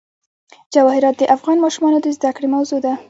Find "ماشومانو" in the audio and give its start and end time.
1.65-1.97